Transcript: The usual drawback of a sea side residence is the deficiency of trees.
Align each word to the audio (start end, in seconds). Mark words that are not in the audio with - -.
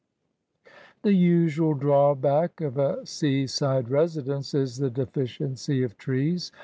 The 1.03 1.13
usual 1.13 1.75
drawback 1.75 2.59
of 2.59 2.79
a 2.79 3.05
sea 3.05 3.45
side 3.45 3.91
residence 3.91 4.55
is 4.55 4.77
the 4.77 4.89
deficiency 4.89 5.83
of 5.83 5.95
trees. 5.95 6.51